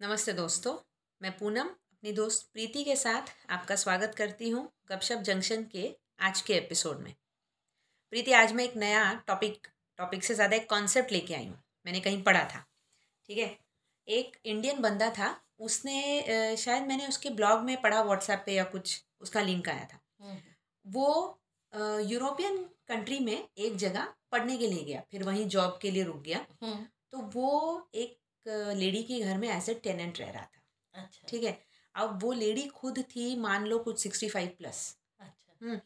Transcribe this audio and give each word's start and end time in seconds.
नमस्ते 0.00 0.32
दोस्तों 0.32 0.72
मैं 1.20 1.30
पूनम 1.36 1.68
अपनी 1.68 2.10
दोस्त 2.12 2.46
प्रीति 2.52 2.82
के 2.84 2.94
साथ 2.96 3.30
आपका 3.50 3.76
स्वागत 3.76 4.14
करती 4.16 4.48
हूँ 4.50 4.62
गपशप 4.90 5.22
जंक्शन 5.26 5.62
के 5.72 5.88
आज 6.20 6.40
के 6.40 6.54
एपिसोड 6.54 6.98
में। 6.98 7.14
प्रीति 8.12 8.32
आज 8.32 8.52
मैं 8.52 8.64
एक 8.64 8.76
नया 8.76 9.00
टॉपिक 9.26 9.66
टॉपिक 9.98 10.24
से 10.24 10.34
ज़्यादा 10.34 10.56
एक 10.56 10.68
कॉन्सेप्ट 10.70 11.12
लेके 11.12 11.34
आई 11.34 11.46
हूँ। 11.46 11.58
मैंने 11.86 12.00
कहीं 12.00 12.22
पढ़ा 12.22 12.44
था 12.44 12.64
ठीक 13.28 13.38
है? 13.38 13.58
एक 14.08 14.36
इंडियन 14.44 14.80
बंदा 14.82 15.10
था 15.10 15.34
उसने 15.60 16.56
शायद 16.58 16.86
मैंने 16.88 17.06
उसके 17.06 17.30
ब्लॉग 17.32 17.64
में 17.64 17.80
पढ़ा 17.82 18.02
व्हाट्सएप 18.02 18.42
पे 18.46 18.54
या 18.54 18.64
कुछ 18.66 19.02
उसका 19.20 19.40
लिंक 19.40 19.68
आया 19.68 19.84
था। 19.84 20.00
वो 20.86 21.40
यूरोपियन 22.04 22.62
कंट्री 22.88 23.18
में 23.20 23.36
एक 23.58 23.76
जगह 23.76 24.14
पढ़ने 24.32 24.58
के 24.58 24.66
लिए 24.66 24.84
गया 24.84 25.02
फिर 25.10 25.24
वहीं 25.24 25.46
जॉब 25.48 25.78
के 25.82 25.90
लिए 25.90 26.04
रुक 26.04 26.22
गया। 26.22 26.46
तो 27.12 27.18
वो 27.34 27.88
एक 27.96 28.16
लेडी 28.46 29.02
के 29.02 29.20
घर 29.20 29.38
में 29.38 29.48
एज 29.48 29.68
ए 29.70 29.74
टेनेंट 29.74 30.18
रह 30.20 30.30
रहा 30.30 30.42
था। 30.44 31.02
अच्छा। 31.02 31.26
ठीक 31.28 31.42
है? 31.44 31.58
अब 31.94 32.18
वो 32.22 32.32
लेडी 32.32 32.66
खुद 32.74 32.98
थी 33.10 33.34
मान 33.36 33.66
लो 33.66 33.78
कुछ 33.78 34.00
सिक्सटी 34.00 34.28
फाइव 34.28 34.48
प्लस 34.58 34.96
अच्छा 35.20 35.80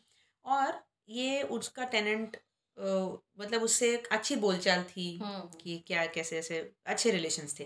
और 0.45 0.83
ये 1.09 1.43
उसका 1.43 1.85
टेनेंट 1.87 2.37
मतलब 2.77 3.63
उससे 3.63 3.97
अच्छी 4.13 4.37
बोलचाल 4.37 4.83
थी 4.85 5.07
हम्म, 5.19 5.41
कि 5.59 5.79
क्या 5.87 6.05
कैसे 6.07 6.39
ऐसे 6.39 6.59
अच्छे 6.87 7.11
रिलेशंस 7.11 7.59
थे। 7.61 7.65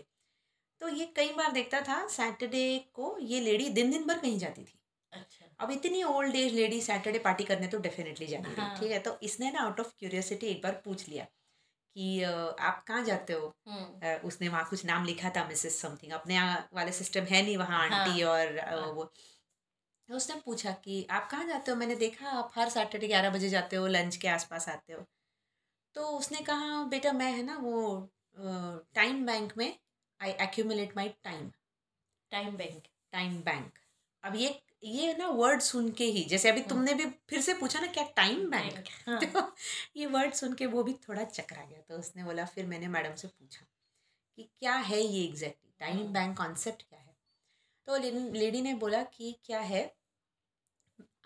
तो 0.81 0.89
ये 0.89 1.07
कई 1.17 1.33
बार 1.33 1.53
देखता 1.53 1.81
था 1.81 2.07
सैटरडे 2.09 2.79
को 2.95 3.17
ये 3.21 3.41
लेडी 3.41 3.69
दिन 3.69 3.91
दिन 3.91 4.07
भर 4.07 4.19
कहीं 4.19 4.39
जाती 4.39 4.63
थी। 4.63 4.79
अच्छा। 5.13 5.47
अब 5.61 5.71
इतनी 5.71 6.03
old 6.03 6.37
age 6.37 6.55
lady 6.55 6.81
Saturday 6.81 7.19
party 7.19 7.45
करने 7.45 7.67
तो 7.69 7.79
डेफिनेटली 7.79 8.27
जाएगी 8.27 8.55
हाँ। 8.61 8.77
ठीक 8.81 8.91
है? 8.91 8.99
तो 8.99 9.19
इसने 9.23 9.51
ना 9.51 9.61
आउट 9.61 9.81
ऑफ़ 9.81 9.93
क्यूरियोसिटी 9.99 10.47
एक 10.47 10.63
बार 10.63 10.81
पूछ 10.85 11.09
लिया। 11.09 11.27
कि 11.97 12.23
आप 12.23 12.85
कहाँ 12.89 13.05
जाते 13.05 13.33
हो? 13.33 13.53
हम्म, 13.69 14.15
उसने 14.29 14.49
वहाँ 14.49 14.65
कुछ 14.71 14.85
नाम 14.85 15.05
लिखा 15.05 15.31
था 15.31 15.47
मिसेस 15.49 15.81
समथिंग 15.81 16.13
अपने 16.13 16.39
वाले 16.75 16.93
सिस्टम 16.93 17.25
है 17.25 17.43
नहीं 17.43 17.57
वहाँ 17.57 17.83
आंटी 17.83 18.23
और 18.23 18.59
हाँ। 18.59 18.87
वो। 18.93 19.05
तो 20.09 20.15
उसने 20.15 20.35
पूछा 20.45 20.73
कि 20.85 21.07
आप 21.11 21.29
कहाँ 21.31 21.47
जाते 21.49 21.71
हो? 21.71 21.77
मैंने 21.77 21.95
देखा 21.97 22.29
आप 22.31 22.53
हर 22.55 22.69
सैटरडे 22.69 23.09
ग्यारह 23.09 23.31
बजे 23.31 23.49
जाते 23.49 23.77
हो 23.77 23.87
लंच 23.87 24.17
के 24.17 24.29
आसपास 24.29 24.69
आते 24.69 24.93
हो। 24.93 25.05
तो 25.95 26.07
उसने 26.19 26.41
कहा 26.41 26.83
बेटा 26.85 27.13
मैं 27.13 27.33
है 27.33 27.43
ना 27.43 27.57
वो 27.59 28.11
टाइम 28.95 29.25
बैंक 29.27 29.53
में 29.59 29.69
I 30.21 30.31
accumulate 30.43 30.97
my 30.97 31.09
time 31.25 31.51
time 32.31 32.57
bank 32.57 32.83
time 33.13 33.41
bank 33.43 33.79
अब 34.25 34.37
ये 34.37 34.49
ये 34.87 35.15
ना 35.15 35.29
वर्ड 35.29 35.61
सुन 35.61 35.91
के 35.91 36.05
ही 36.05 36.25
जैसे 36.25 36.51
अभी 36.51 36.61
तुमने 36.63 36.95
भी 36.95 37.05
फिर 37.29 37.41
से 37.41 37.55
पूछा 37.55 37.81
ना 37.81 37.87
क्या 37.87 38.05
टाइम 38.17 38.51
बैंक 38.51 38.89
हाँ, 39.09 39.19
तो 39.21 39.55
ये 39.97 40.07
वर्ड 40.07 40.35
सुन 40.35 40.55
के 40.55 40.67
वो 40.67 40.83
भी 40.83 40.93
थोड़ा 41.09 41.25
चकरा 41.25 41.65
गया 41.65 41.81
तो 41.81 41.99
उसने 41.99 42.25
बोला 42.25 42.45
फिर 42.45 42.67
मैंने 42.67 42.89
मैडम 42.89 43.15
से 43.15 43.29
पूछा 43.29 43.67
कि 44.37 44.43
क्या 44.59 44.75
है 44.75 45.01
ये 45.01 45.25
एग्जैक्टली 45.25 45.73
टाइम। 45.81 46.13
बैंक 46.13 46.37
कॉन्सेप्ट 46.39 46.83
क्या 46.83 46.99
है? 46.99 47.15
तो 47.89 47.97
लेडी 48.33 48.61
ने 48.61 48.75
बोला 48.75 49.03
कि 49.03 49.35
क्या 49.45 49.61
है 49.61 49.97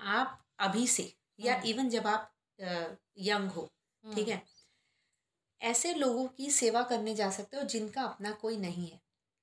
आप 0.00 0.44
अभी 0.58 0.86
से 0.86 1.12
या। 1.41 1.62
इवन 1.66 1.88
जब 1.88 2.06
आप 2.06 2.33
यंग 3.19 3.50
हो 3.50 3.62
हम्म, 4.05 4.14
ठीक 4.14 4.28
है 4.28 4.42
ऐसे 5.61 5.94
लोगों 5.94 6.27
की 6.27 6.50
सेवा 6.50 6.83
करने 6.83 7.14
जा 7.14 7.31
सकते 7.31 7.56
हो 7.56 7.62
जिनका 7.62 8.03
अपना 8.03 8.31
कोई 8.33 8.56
नहीं 8.56 8.88
है 8.88 9.00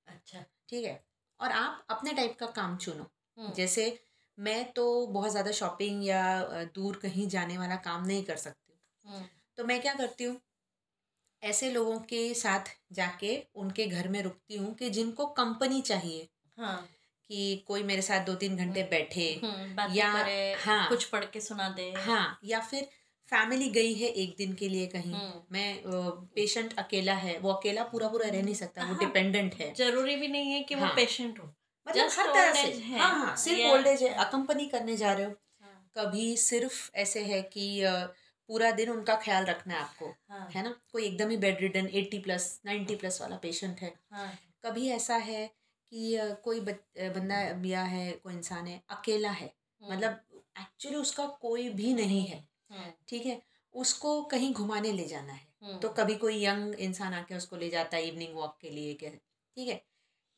अच्छा। 0.07 0.43
ठीक 0.69 0.85
है? 0.85 1.03
और 1.39 1.51
आप 1.51 1.85
अपने 1.89 2.13
टाइप 2.13 2.37
का 2.39 2.45
काम 2.45 2.77
चुनो 2.77 3.51
जैसे 3.55 3.83
मैं 4.37 4.71
तो 4.71 4.85
बहुत 5.07 5.31
ज़्यादा 5.31 5.51
शॉपिंग 5.51 6.05
या 6.05 6.23
अ, 6.39 6.63
दूर 6.75 6.95
कहीं 6.95 7.27
जाने 7.27 7.57
वाला 7.57 7.75
काम 7.75 8.05
नहीं 8.05 8.23
कर 8.23 8.35
सकती 8.35 8.71
हूँ। 8.71 9.13
हम्म, 9.13 9.25
तो 9.57 9.63
मैं 9.63 9.81
क्या 9.81 9.93
करती 9.93 10.23
हूँ 10.23 10.39
ऐसे 11.43 11.69
लोगों 11.71 11.99
के 11.99 12.33
साथ 12.33 12.69
जाके 12.91 13.37
उनके 13.55 13.85
घर 13.87 14.07
में 14.07 14.21
रुकती 14.23 14.57
हूँ 14.57 14.73
कि 14.73 14.89
जिनको 14.89 15.25
कंपनी 15.25 15.81
चाहिए 15.81 16.27
हाँ। 16.57 16.77
कि 17.29 17.63
कोई 17.67 17.83
मेरे 17.83 18.01
साथ 18.01 18.25
दो 18.25 18.35
तीन 18.35 18.55
घंटे 18.57 18.83
बैठे 18.83 19.25
हम्म, 19.43 19.75
बातें 19.75 19.95
या- 19.95 20.13
करे 20.15 20.53
हाँ। 20.53 20.87
कुछ 20.89 21.03
पढ़ 21.05 21.25
के 21.25 21.41
सुना 21.41 21.69
दे। 21.69 21.91
हाँ 21.97 22.39
या 22.43 22.59
फिर 22.59 22.87
फैमिली 23.29 23.69
गई 23.69 23.93
है 23.93 24.07
एक 24.07 24.35
दिन 24.37 24.53
के 24.53 24.69
लिए 24.69 24.87
कहीं। 24.87 25.13
हम्म, 25.13 25.41
मैं 25.51 25.81
पेशेंट 26.35 26.73
अकेला 26.79 27.13
है 27.15 27.37
वो 27.39 27.51
अकेला 27.53 27.83
पूरा 27.83 28.07
पूरा 28.07 28.27
रह 28.29 28.41
नहीं 28.41 28.53
सकता 28.55 28.81
वो 28.81 28.93
हाँ। 28.93 28.99
डिपेंडेंट 28.99 29.55
है। 29.55 29.73
ज़रूरी 29.73 30.15
भी 30.15 30.27
नहीं 30.27 30.51
है 30.51 30.61
कि 30.63 30.75
वो 30.75 30.85
हाँ। 30.85 30.93
पेशेंट 30.95 31.39
हो। 31.39 31.53
मतलब 31.87 32.09
हर 32.19 32.27
तरह 32.27 32.53
से। 32.53 32.67
हाँ। 32.97 33.09
हाँ 33.09 33.35
सिर्फ़ 33.37 33.67
ओल्ड 33.67 33.87
एज 33.87 34.03
है 34.03 34.13
अकम्पनी 34.25 34.67
करने 34.67 34.95
जा 34.97 35.13
रहे 35.13 35.25
हो। 35.25 35.31
हाँ, 35.61 35.91
कभी 35.97 36.35
सिर्फ़ 36.37 36.89
ऐसे 36.95 37.23
है 37.23 37.41
कि 37.53 37.65
पूरा 38.49 38.71
दिन 38.71 38.89
उनका 38.89 39.15
ख्याल 39.15 39.45
रखना 39.45 39.73
है 39.73 39.79
आपको 39.79 40.07
हाँ, 40.29 40.47
है 40.49 40.63
ना? 40.63 40.69
कोई 40.91 41.03
एकदम 41.05 41.29
ही 41.29 41.37
bedridden 41.61 41.87
eighty 41.93 42.19
plus 42.19 42.59
ninety 42.65 42.95
plus 42.95 43.21
वाला 43.21 43.37
पेशेंट 43.37 43.79
है। 43.79 43.93
हाँ, 44.11 44.31
कभी 44.65 44.87
ऐसा 44.89 45.15
है 45.15 45.45
कि 45.91 46.17
कोई 46.43 46.59
बंदा 46.59 47.39
या 47.65 47.83
है 47.83 48.11
कोई 48.11 48.33
इंसान 48.33 48.67
है 48.67 48.81
अकेला 48.89 49.29
है 49.31 49.45
हम्म, 49.81 49.93
मतलब 49.93 50.43
एक्चुअली 50.59 50.97
उसका 50.97 51.25
कोई 51.41 51.69
भी 51.69 51.93
नहीं 51.93 52.25
है 52.25 52.37
हम्म, 52.71 52.91
ठीक 53.07 53.25
है? 53.25 53.41
उसको 53.75 54.21
कहीं 54.23 54.53
घुमाने 54.53 54.91
ले 54.91 55.05
जाना 55.07 55.33
है। 55.33 55.79
तो 55.79 55.89
कभी 55.89 56.15
कोई 56.15 56.43
यंग 56.45 56.75
इंसान 56.79 57.13
आके 57.13 57.35
उसको 57.35 57.55
ले 57.55 57.69
जाता 57.69 57.97
है 57.97 58.07
इवनिंग 58.07 58.35
वॉक 58.35 58.57
के 58.61 58.69
लिए 58.69 58.93
क्या 58.93 59.09
ठीक 59.11 59.67
है? 59.67 59.81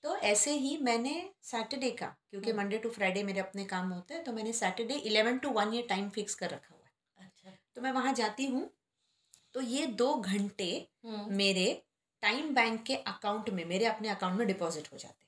तो 0.03 0.15
ऐसे 0.17 0.51
ही 0.53 0.77
मैंने 0.77 1.13
सैटरडे 1.43 1.89
का 1.91 2.07
क्योंकि। 2.29 2.53
मंडे 2.53 2.77
टू 2.77 2.89
फ्राइडे 2.89 3.23
मेरे 3.23 3.39
अपने 3.39 3.65
काम 3.65 3.89
होते 3.89 4.13
हैं 4.13 4.23
तो 4.23 4.33
मैंने 4.33 4.53
सैटरडे 4.53 4.93
इलेवन 4.93 5.37
टू 5.37 5.49
वन 5.49 5.73
ये 5.73 5.81
टाइम 5.81 6.09
फिक्स 6.09 6.35
कर 6.35 6.49
रखा 6.49 6.75
हुआ 6.75 6.85
है। 6.85 7.25
अच्छा। 7.25 7.57
तो 7.75 7.81
मैं 7.81 7.91
वहाँ 7.91 8.13
जाती 8.13 8.45
हूँ 8.45 8.69
तो 9.53 9.61
ये 9.61 9.85
दो 9.85 10.13
घंटे 10.15 10.71
हम्म, 11.05 11.33
मेरे 11.35 11.81
टाइम 12.23 12.53
बैंक 12.55 12.83
के 12.83 12.95
अकाउंट 12.95 13.49
में 13.49 13.65
मेरे 13.65 13.85
अपने 13.85 14.09
अकाउंट 14.09 14.37
में 14.37 14.47
डिपॉजिट 14.47 14.91
हो 14.93 14.97
जाते 14.97 15.25
हैं। 15.25 15.27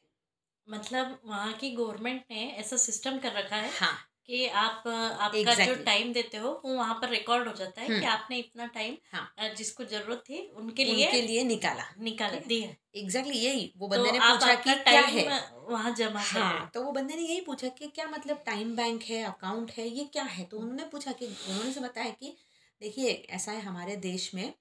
मतलब 0.68 1.20
वहाँ 1.26 1.54
की 1.54 1.72
गवर्नमेंट 1.72 2.24
ने 2.32 2.46
ऐसा 2.52 2.78
सिस्टम 2.78 3.20
कर 3.20 3.32
रखा 3.34 3.56
है? 3.56 3.72
हाँ। 3.72 3.98
कि 4.32 4.46
आप 4.48 4.84
आपका 4.88 5.40
exactly. 5.40 5.66
जो 5.68 5.84
टाइम 5.84 6.12
देते 6.14 6.38
हो 6.38 6.50
वो 6.66 6.74
वहाँ 6.76 6.94
पर 6.94 7.10
रिकॉर्ड 7.10 7.48
हो 7.48 7.54
जाता 7.54 7.82
है 7.82 7.88
कि 7.88 7.94
हम्म। 7.94 8.08
आपने 8.08 8.38
इतना 8.38 8.66
टाइम 8.66 8.96
हाँ। 9.14 9.54
जिसको 9.56 9.84
ज़रूरत 9.84 10.24
थी 10.30 10.40
उनके 10.56 10.84
लिए 10.84 11.06
उनके 11.06 11.22
लिए 11.22 11.44
निकाला। 11.44 11.84
निकाल 12.00 12.40
दिया। 12.48 12.70
एग्जैक्टली 12.96 13.02
exactly 13.02 13.36
यही 13.38 13.74
वो 13.78 13.88
बंदे 13.88 14.10
तो 14.10 14.12
ने 14.12 14.20
पूछा 14.20 14.54
कि 14.56 14.74
क्या 14.84 15.02
है? 15.02 15.42
वहाँ 15.70 15.94
जमा 15.94 16.22
हाँ 16.22 16.70
तो 16.74 16.84
वो 16.84 16.92
बंदे 16.92 17.16
ने 17.16 17.22
यही 17.22 17.42
पूछा 17.42 17.68
कि 17.68 17.88
क्या 17.88 18.08
मतलब 18.08 18.44
टाइम 18.46 18.76
बैंक 18.76 19.04
है 19.04 19.24
अकाउंट 19.24 19.72
है 19.72 19.88
ये 19.90 20.06
क्या 20.06 20.24
है? 20.24 20.46
तो 20.46 20.58
उन्होंने 20.58 20.86
पूछा 20.86 21.12
कि 21.12 21.26
उन्होंने 21.26 21.74
से 21.74 21.80
बताया 21.80 22.10
कि 22.10 22.36
देखिए 22.82 23.12
ऐसा 23.30 23.52
है 23.52 23.62
हमारे 23.62 23.96
देश 23.96 24.34
में 24.36 24.54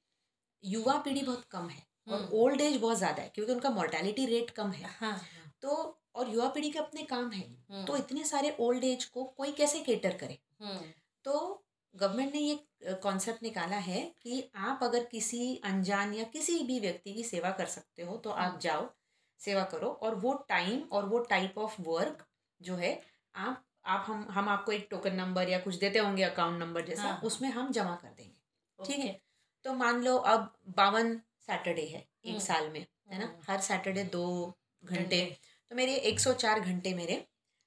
युवा 0.64 0.97
पीढ़ी 0.98 1.22
बहुत 1.22 1.44
कम 1.50 1.69
है 1.69 1.82
और 2.08 2.19
हम्म। 2.19 2.38
ओल्ड 2.38 2.60
एज 2.60 2.76
बहुत 2.76 2.98
ज़्यादा 2.98 3.22
है 3.22 3.31
क्योंकि 3.34 3.52
उनका 3.52 3.70
मोर्टेलिटी 3.70 4.26
रेट 4.26 4.50
कम 4.50 4.70
है 4.72 4.91
हाँ। 5.00 5.20
तो 5.62 6.00
और 6.15 6.28
युवा 6.28 6.48
पीढ़ी 6.48 6.71
के 6.71 6.78
अपने 6.78 7.03
काम 7.03 7.31
है। 7.31 7.48
हम्म, 7.71 7.84
तो 7.84 7.97
इतने 7.97 8.25
सारे 8.25 8.56
ओल्ड 8.60 8.84
एज 8.84 9.04
को 9.04 9.25
कोई 9.25 9.53
कैसे 9.53 9.81
केटर 9.81 10.16
करे? 10.16 10.38
हम्म, 10.62 10.81
तो 11.25 11.65
गवर्नमेंट 11.94 12.34
ने 12.34 12.41
ये 12.41 12.59
कॉन्सेप्ट 13.03 13.43
निकाला 13.43 13.76
है 13.76 14.15
कि 14.22 14.50
आप 14.54 14.81
अगर 14.82 15.04
किसी 15.04 15.56
अनजान 15.56 16.15
या 16.15 16.25
किसी 16.25 16.59
भी 16.59 16.81
व्यक्ति 16.81 17.15
की 17.15 17.25
सेवा 17.25 17.50
कर 17.50 17.66
सकते 17.66 18.03
हो 18.03 18.16
तो 18.16 18.31
आप 18.31 18.49
हम्म। 18.50 18.59
जाओ 18.59 18.91
सेवा 19.38 19.65
करो 19.65 19.88
और 19.88 20.15
वो 20.15 20.32
टाइम 20.49 20.81
और 20.93 21.06
वो 21.06 21.19
टाइप 21.19 21.59
ऑफ़ 21.59 21.82
वर्क 21.82 22.26
जो 22.60 22.76
है 22.76 23.00
आप 23.34 23.65
आप 23.84 24.04
हम 24.09 24.26
हम 24.31 24.49
आपको 24.49 24.72
एक 24.72 24.87
टोकन 24.91 25.15
नंबर 25.15 25.49
या 25.49 25.59
कुछ 25.59 25.75
देते 25.75 25.99
होंगे 25.99 26.22
अकाउंट 26.22 26.60
नंबर 26.60 26.84
जैसा 26.84 27.03
हाँ, 27.03 27.12
हाँ। 27.12 27.20
उसमें 27.20 27.49
हम 27.50 27.70
जमा 27.72 27.94
कर 27.94 28.09
देंगे। 28.09 28.84
ठीक 28.84 28.99
है? 28.99 29.20
तो 29.65 29.72
मान 29.75 30.03
लो 30.03 30.16
अब 30.16 30.53
बावन 30.69 31.20
सैटरडे 31.41 31.82
है 31.82 32.09
एक। 32.25 32.41
साल 32.41 32.69
में 32.69 32.87
है 33.09 33.19
ना। 33.19 33.41
हर 33.49 33.60
सैटरडे 33.60 34.04
दो 34.04 34.54
घंटे। 34.84 35.37
तो 35.70 35.76
मेरे 35.76 35.97
104 36.06 36.60
घंटे 36.60 36.94
मेरे 36.94 37.25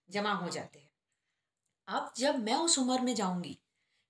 जमा 0.10 0.32
हो 0.34 0.50
जाते 0.50 0.80
हैं 0.80 0.90
अब 1.88 2.12
जब 2.18 2.40
मैं 2.40 2.56
उस 2.56 2.78
उम्र 2.80 3.00
में 3.02 3.14
जाऊँगी 3.16 3.58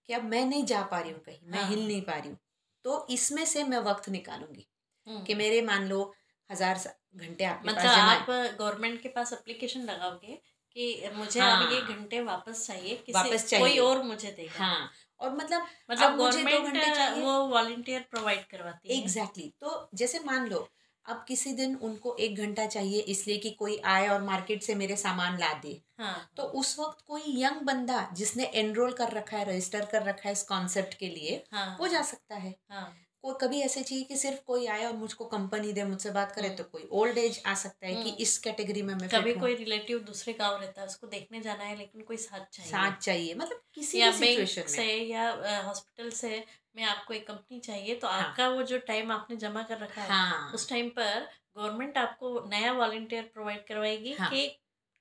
कि 0.09 0.13
अब 0.13 0.23
मैं 0.23 0.45
नहीं 0.45 0.65
जा 0.65 0.81
पा 0.83 0.99
रही 0.99 1.11
हूँ 1.11 1.19
कहीं 1.19 1.39
मैं 1.45 1.59
हाँ। 1.59 1.69
हिल 1.69 1.87
नहीं 1.87 2.01
पा 2.01 2.13
रही 2.13 2.29
हूँ 2.29 2.37
तो 2.85 3.05
इसमें 3.09 3.45
से 3.45 3.63
मैं 3.63 3.77
वक्त 3.81 4.09
निकालूँगी 4.09 4.67
हम्म। 5.07 5.23
कि 5.23 5.35
मेरे 5.35 5.61
मान 5.61 5.87
लो 5.87 6.01
हज़ार 6.49 6.79
घंटे 7.15 7.43
आपके 7.43 7.69
मतलब 7.69 7.83
पास 7.83 8.09
आप 8.09 8.29
गवर्नमेंट 8.59 9.01
के 9.01 9.09
पास 9.09 9.33
एप्लीकेशन 9.33 9.81
लगाओगे 9.81 10.41
कि 10.75 11.09
मुझे 11.15 11.39
अब 11.39 11.45
हाँ। 11.47 11.71
ये 11.71 11.81
घंटे 11.93 12.21
वापस 12.21 12.65
चाहिए 12.67 12.95
किसी 12.95 13.11
वापस 13.13 13.45
चाहिए। 13.47 13.65
कोई 13.65 13.79
और 13.79 14.03
मुझे 14.03 14.31
देगा 14.31 14.63
हाँ 14.63 14.91
और 15.21 15.35
मतलब 15.35 15.67
मतलब 15.91 16.11
अब 16.11 16.17
गवर्नमेंट 16.17 17.23
वो 17.23 17.33
वॉलंटियर 17.47 18.05
प्रोवाइड 18.11 18.45
करवाती 18.45 18.89
है 18.89 19.01
एग्जैक्टली 19.01 19.43
exactly. 19.43 19.59
तो 19.59 19.89
जैसे 19.93 20.19
मान 20.19 20.47
लो 20.47 20.67
अब 21.05 21.23
किसी 21.27 21.51
दिन 21.53 21.75
उनको 21.83 22.15
एक 22.19 22.37
घंटा 22.37 22.65
चाहिए 22.65 22.99
इसलिए 23.13 23.37
कि 23.37 23.49
कोई 23.51 23.77
आए 23.85 24.07
और 24.07 24.21
मार्केट 24.21 24.63
से 24.63 24.75
मेरे 24.75 24.95
सामान 24.95 25.37
ला 25.39 25.53
दे। 25.53 25.79
हाँ। 25.99 26.29
तो 26.37 26.43
उस 26.59 26.77
वक्त 26.79 27.03
कोई 27.07 27.23
यंग 27.43 27.61
बंदा 27.61 28.07
जिसने 28.13 28.43
एनरोल 28.55 28.93
कर 28.93 29.11
रखा 29.11 29.37
है 29.37 29.49
रजिस्टर 29.49 29.85
कर 29.85 30.03
रखा 30.03 30.27
है 30.29 30.31
इस 30.31 30.43
कॉन्सेप्ट 30.43 30.93
के 30.93 31.09
लिए 31.09 31.43
हाँ। 31.51 31.75
वो 31.79 31.87
जा 31.87 32.01
सकता 32.01 32.35
है। 32.35 32.55
हाँ। 32.71 32.93
कोई 33.23 33.33
कभी 33.41 33.59
ऐसे 33.61 33.81
चाहिए 33.83 34.03
कि 34.03 34.15
सिर्फ़ 34.17 34.39
कोई 34.47 34.65
आए 34.67 34.83
और 34.85 34.93
मुझको 34.93 35.25
कंपनी 35.25 35.71
दे 35.73 35.83
मुझसे 35.83 36.09
बात 36.11 36.31
करे 36.31 36.47
हम्म। 36.47 36.57
तो 36.57 36.63
कोई 36.63 36.87
ओल्ड 36.91 37.17
एज 37.17 37.41
आ 37.45 37.53
सकता 37.53 37.87
है 37.87 37.93
कि 37.93 38.09
हम्म। 38.09 38.21
इस 38.21 38.37
कैटेगरी 38.37 38.81
में 38.81 38.93
मैं 38.95 39.09
कभी 39.09 39.33
कोई 39.33 39.55
रिलेटिव 39.55 39.99
दूसरे 39.99 40.33
गाँव 40.33 40.59
रहता 40.61 40.81
है 40.81 40.87
उसको 40.87 41.07
देखने 41.07 41.41
जाना 41.41 41.63
है 41.63 41.77
लेकिन 41.77 42.01
कोई 42.01 42.17
साथ 42.17 42.45
चाहिए। 42.53 42.71
साथ 42.71 42.97
चाहिए 42.97 43.35
मतलब 43.35 43.61
किसी 43.75 43.99
या 43.99 44.11
सिचुएशन 44.11 44.67
से 44.67 44.85
या 45.03 45.29
हॉस्पिटल 45.67 46.09
से 46.09 46.43
में 46.75 46.83
आपको 46.83 47.13
एक 47.13 47.27
कंपनी 47.27 47.59
चाहिए 47.59 47.95
तो 47.95 48.07
हाँ। 48.07 48.23
आपका 48.23 48.49
वो 48.49 48.63
जो 48.63 48.77
टाइम 48.77 49.11
आपने 49.11 49.37
जमा 49.37 49.63
कर 49.63 49.77
रखा 49.77 50.01
है 50.01 50.07
हाँ 50.09 50.51
उस 50.53 50.69
टाइम 50.69 50.89
पर 50.89 51.27
गवर्नमेंट 51.57 51.97
आपको 51.97 52.39
नया 52.49 52.71
वॉलंटियर 52.71 53.23
प्रोवाइड 53.33 53.67
करवाएगी 53.67 54.13
हाँ। 54.13 54.29
कि 54.29 54.59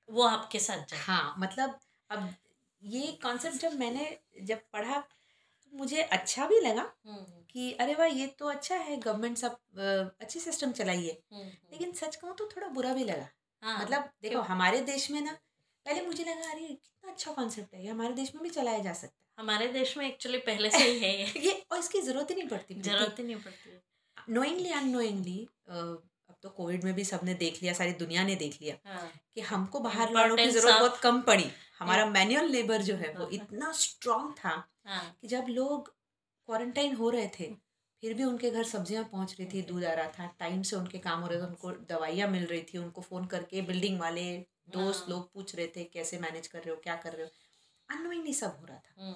वो 0.09 0.23
आपके 0.23 0.59
साथ 0.59 0.85
जाए 0.85 0.99
हाँ 0.99 1.35
मतलब 1.39 1.79
अब 2.09 2.33
ये 2.83 3.07
कॉन्सेप्ट 3.23 3.57
जब 3.57 3.73
मैंने 3.73 4.17
जब 4.41 4.61
पढ़ा 4.73 4.99
तो 4.99 5.77
मुझे 5.77 6.01
अच्छा 6.01 6.47
भी 6.47 6.59
लगा 6.59 6.91
हम्म, 7.07 7.25
कि 7.49 7.71
अरे 7.73 7.95
वाह 7.95 8.07
ये 8.07 8.27
तो 8.27 8.47
अच्छा 8.47 8.75
है 8.75 8.97
गवर्नमेंट 8.97 9.37
सब 9.37 9.57
अच्छी 10.21 10.39
सिस्टम 10.39 10.73
है 10.79 10.95
हम्म, 10.95 11.41
हम्म। 11.41 11.49
लेकिन 11.71 11.93
सच 11.93 12.15
कहूँ 12.15 12.35
तो 12.35 12.49
थोड़ा 12.55 12.67
बुरा 12.67 12.93
भी 12.93 13.03
लगा 13.03 13.27
हाँ, 13.63 13.83
मतलब 13.83 14.09
देखो 14.21 14.39
हमारे 14.41 14.81
देश 14.81 15.11
में 15.11 15.21
ना 15.21 15.37
पहले 15.85 16.05
मुझे 16.05 16.23
लगा 16.23 16.49
अरे 16.51 16.67
कितना 16.67 17.11
अच्छा 17.11 17.31
कॉन्सेप्ट 17.31 17.73
है 17.73 17.83
ये 17.83 17.89
हमारे 17.89 18.13
देश 18.13 18.33
में 18.35 18.43
भी 18.43 18.49
चलाया 18.49 18.79
जा 18.79 18.93
सकता 18.93 19.21
है। 19.21 19.43
हमारे 19.43 19.67
देश 19.67 19.97
में 19.97 20.05
एक्चुअली 20.07 20.37
पहले 20.47 20.69
से 20.69 20.83
ही 20.83 20.99
है 20.99 21.11
ये। 21.19 21.25
ये 21.47 21.63
और 21.71 21.79
इसकी 21.79 22.01
ज़रूरत 22.01 22.31
ही 22.31 22.35
नहीं 22.35 22.47
पड़ती 22.49 22.75
ज़रूरत 22.81 23.15
ही 23.19 23.23
नहीं 23.23 23.35
पड़ती 23.35 24.33
नोइंगली 24.33 24.69
अननोइंगली 24.71 25.47
अब 25.69 26.35
तो 26.43 26.49
कोविड 26.49 26.83
में 26.83 26.93
भी 26.93 27.03
सबने 27.03 27.33
देख 27.33 27.61
लिया 27.61 27.73
सारी 27.73 27.91
दुनिया 27.93 28.23
ने 28.23 28.35
देख 28.35 28.57
लिया 28.61 28.75
हाँ। 28.85 29.09
कि 29.35 29.41
हमको 29.41 29.79
बाहर 29.79 30.13
वालों 30.13 30.35
की 30.37 30.49
ज़रूरत 30.49 30.79
बहुत 30.79 30.97
कम 30.97 31.21
पड़ी। 31.21 31.45
हमारा 31.79 32.05
मैनुअल 32.05 32.49
लेबर 32.49 32.81
जो 32.81 32.95
है 32.95 33.13
वो 33.13 33.23
हाँ। 33.23 33.29
इतना 33.33 33.71
स्ट्रांग 33.71 34.31
था 34.33 34.49
हाँ। 34.85 35.03
कि 35.21 35.27
जब 35.27 35.45
लोग 35.49 35.89
क्वारंटाइन 36.49 36.95
हो 36.95 37.09
रहे 37.09 37.27
थे 37.39 37.51
फिर 38.03 38.13
भी 38.13 38.23
उनके 38.23 38.49
घर 38.51 38.63
सब्ज़ियाँ 38.63 39.03
पहुँच 39.11 39.35
रही 39.39 39.47
थी 39.53 39.61
दूध 39.61 39.83
आ 39.85 39.93
रहा 39.93 40.07
था 40.19 40.25
टाइम 40.39 40.61
से 40.61 40.75
उनके 40.75 40.97
काम 40.99 41.21
हो 41.21 41.27
रहे 41.27 41.39
थे 41.39 41.45
उनको 41.45 41.71
दवाइयाँ 41.89 42.27
मिल 42.29 42.45
रही 42.45 42.61
थी 42.63 42.77
उनको 42.77 43.01
फ़ोन 43.01 43.25
करके 43.25 43.61
बिल्डिंग 43.61 43.99
वाले 43.99 44.25
दोस्त 44.67 44.99
हाँ। 44.99 45.09
लोग 45.09 45.31
पूछ 45.33 45.55
रहे 45.55 45.67
थे 45.67 45.83
कैसे 45.93 46.19
मैनेज 46.19 46.47
कर 46.47 46.59
रहे 46.59 46.69
हो 46.69 46.75
क्या 46.83 46.95
कर 46.95 47.13
रहे 47.13 47.23
हो 47.23 47.31
अनोइंगली 47.89 48.33
सब 48.33 48.57
हो 48.59 48.65
रहा 48.65 48.77
था 48.79 48.93
हम्म। 48.97 49.15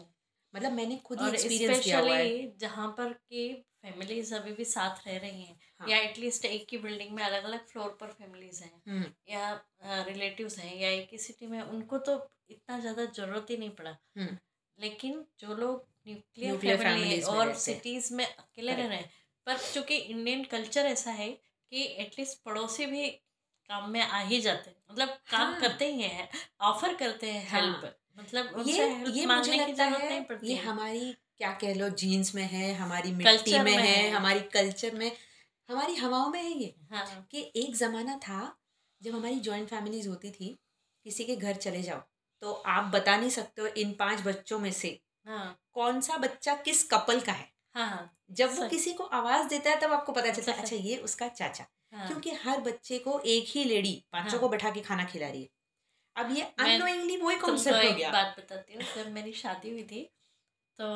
मतलब 0.53 0.71
मैंने 0.71 0.95
खुद 1.05 1.21
ही 1.21 1.29
एक्सपीरियंस 1.29 1.83
किया 1.83 1.99
हुआ 1.99 2.15
है 2.15 2.57
जहाँ 2.57 2.87
पर 2.97 3.13
की 3.13 3.53
फैमिलीज़ 3.83 4.33
अभी 4.35 4.51
भी 4.51 4.65
साथ 4.65 5.07
रह 5.07 5.17
रही 5.17 5.43
हैं 5.43 5.59
हाँ। 5.79 5.89
या 5.89 5.97
एटलीस्ट 5.99 6.45
एक 6.47 6.67
ही 6.71 6.77
बिल्डिंग 6.77 7.11
में 7.11 7.23
अलग 7.23 7.43
अलग 7.43 7.65
फ्लोर 7.65 7.97
पर 7.99 8.11
फैमिलीज़ 8.13 8.63
हैं 8.63 8.81
हम्म, 8.87 9.05
या 9.29 9.51
रिलेटिव्स 9.83 10.57
हैं 10.59 10.75
या 10.75 10.89
एक 10.91 11.09
ही 11.11 11.17
सिटी 11.17 11.47
में 11.47 11.61
उनको 11.61 11.97
तो 11.99 12.15
इतना 12.49 12.79
ज़्यादा 12.79 13.05
ज़रूरत 13.05 13.47
ही 13.49 13.57
नहीं 13.57 13.69
पड़ा 13.71 13.97
हम्म। 14.17 14.37
लेकिन 14.79 15.25
जो 15.39 15.55
लोग 15.55 15.85
न्यूक्लियर 16.07 16.77
फैमिली 16.77 17.21
और 17.29 17.53
सिटीज़ 17.59 18.13
में 18.13 18.25
अकेले 18.25 18.73
रह 18.73 18.87
रहे 18.87 18.97
हैं 18.97 19.11
पर 19.47 19.57
चूँकि 19.65 19.95
इंडियन 19.95 20.43
कल्चर 20.47 20.85
ऐसा 20.87 21.11
है 21.13 21.29
कि 21.71 21.83
एटलीस्ट 21.99 22.43
पड़ोसी 22.43 22.85
भी 22.85 23.07
काम 23.69 23.89
में 23.89 24.01
आ 24.01 24.19
ही 24.19 24.39
जाते 24.41 24.69
हैं। 24.69 24.77
मतलब 24.91 25.09
काम 25.31 25.51
हाँ। 25.51 25.59
करते 25.61 25.87
ही 25.91 26.01
हैं 26.01 26.29
ऑफ़र 26.61 26.93
करते 26.95 27.31
हैं 27.31 27.47
हेल्प 27.51 27.81
हाँ। 27.83 27.93
मतलब 28.19 28.63
ये 28.67 28.87
ये 29.11 29.25
मुझे 29.25 29.55
लगता 29.55 29.83
है 29.85 30.25
ये 30.43 30.55
हमारी 30.55 31.11
क्या 31.37 31.51
कह 31.53 31.73
लो 31.73 31.89
जीन्स 31.95 32.33
में 32.35 32.43
है 32.43 32.73
हमारी 32.73 33.11
मिट्टी 33.11 33.53
में 33.53 33.63
में 33.63 33.73
है 33.73 33.87
है। 33.87 34.09
हमारी 34.11 34.39
कल्चर 34.53 34.95
में 34.95 35.11
हमारी 35.69 35.95
हवाओं 35.95 36.29
में 36.29 36.41
है 36.41 36.51
ये। 36.51 36.73
हाँ। 36.91 37.27
कि 37.31 37.51
एक 37.55 37.75
ज़माना 37.75 38.17
था 38.17 38.39
जब 39.01 39.15
हमारी 39.15 39.39
जॉइंट 39.39 39.67
फैमिलीज़ 39.69 40.07
होती 40.09 40.31
थी 40.31 40.57
किसी 41.05 41.23
के 41.23 41.35
घर 41.35 41.55
चले 41.55 41.81
जाओ 41.81 42.01
तो 42.41 42.51
आप 42.67 42.91
बता 42.95 43.17
नहीं 43.17 43.29
सकते 43.29 43.61
हो 43.61 43.67
इन 43.67 43.91
पाँच 43.93 44.21
बच्चों 44.21 44.59
में 44.59 44.71
से 44.71 44.99
हाँ। 45.27 45.57
कौन 45.73 46.01
सा 46.01 46.17
बच्चा 46.17 46.53
किस 46.55 46.83
कपल 46.83 47.19
का 47.19 47.31
है। 47.31 47.49
हाँ 47.75 48.13
जब 48.31 48.55
वो 48.55 48.67
किसी 48.69 48.93
को 48.93 49.03
आवाज़ 49.03 49.47
देता 49.47 49.69
है 49.69 49.79
तब 49.79 49.93
आपको 49.93 50.11
पता 50.11 50.31
चलता 50.31 50.51
है 50.51 50.61
अच्छा 50.61 50.75
ये 50.75 50.97
उसका 50.97 51.27
चाचा। 51.27 51.65
हाँ 51.93 52.07
क्योंकि 52.07 52.31
हर 52.43 52.59
बच्चे 52.61 52.97
को 52.99 53.19
एक 53.27 53.45
ही 53.47 53.63
लेडी 53.63 53.93
पाँचों 54.11 54.31
हाँ। 54.31 54.39
को 54.39 54.49
बैठा 54.49 54.69
के 54.71 54.81
खाना 54.81 55.03
खिला 55.05 55.27
रही 55.29 55.41
है 55.41 55.49
अब 56.15 56.31
ये 56.35 56.41
अनोइंगली 56.59 57.17
वही 57.17 57.35
कॉन्सेप्ट 57.39 57.77
हो 57.77 57.89
एक 57.89 57.95
गया 57.95 58.11
बात 58.11 58.35
बताती 58.39 58.73
हूँ 58.73 58.83
जब 58.95 59.11
मेरी 59.11 59.33
शादी 59.41 59.69
हुई 59.69 59.83
थी 59.83 60.03
तो 60.79 60.87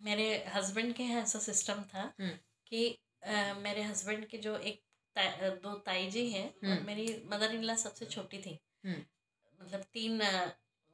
मेरे 0.00 0.26
हस्बैंड 0.54 0.94
के 0.94 1.02
यहाँ 1.02 1.22
ऐसा 1.22 1.38
सिस्टम 1.38 1.82
था 1.94 2.02
हम्म। 2.20 2.30
कि 2.66 2.88
अ, 3.22 3.54
मेरे 3.62 3.82
हस्बैंड 3.82 4.26
के 4.26 4.38
जो 4.38 4.56
एक 4.58 4.82
ता- 5.16 5.50
दो 5.62 5.72
ताई 5.86 6.06
जी 6.10 6.28
हैं 6.30 6.44
और 6.48 6.68
हम्म। 6.68 6.86
मेरी 6.86 7.06
मदर 7.32 7.54
इन 7.54 7.62
लॉ 7.64 7.74
सबसे 7.76 8.06
छोटी 8.06 8.38
थी 8.38 8.58
हम्म। 8.86 9.02
मतलब 9.60 9.80
तीन 9.92 10.20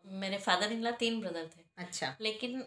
मेरे 0.05 0.39
फादर 0.39 0.73
इन 0.73 0.83
लॉ 0.83 0.91
तीन 0.99 1.21
ब्रदर 1.21 1.49
थे 1.57 1.65
अच्छा 1.79 2.17
लेकिन 2.21 2.65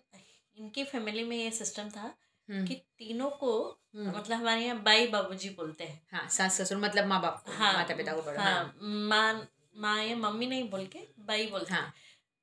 इनकी 0.58 0.84
फैमिली 0.84 1.24
में 1.24 1.36
ये 1.38 1.50
सिस्टम 1.52 1.90
था 1.90 2.14
कि 2.50 2.76
तीनों 2.98 3.30
को 3.30 3.52
हम्म। 3.96 4.18
मतलब 4.18 4.38
हमारे 4.38 4.62
यहाँ 4.62 4.82
बाई 4.84 5.08
बाबूजी 5.08 5.50
बोलते 5.50 5.84
हैं। 5.84 6.02
हाँ 6.12 6.28
सास 6.30 6.62
ससुर 6.62 6.78
मतलब 6.78 7.06
माँ 7.06 7.22
बाप 7.22 7.44
को 7.46 7.52
हाँ 7.52 7.74
माता 7.74 7.96
पिता 7.96 8.14
को 8.14 8.22
बड़ा 8.22 8.44
हाँ 8.44 8.54
हाँ। 8.54 8.74
माँ 8.82 9.48
माँ 9.78 9.98
या 10.04 10.16
मम्मी 10.16 10.48
नहीं 10.48 10.70
बोल 10.70 10.86
के 10.86 11.00
बाई 11.28 11.46
बोलते 11.48 11.74
हाँ। 11.74 11.94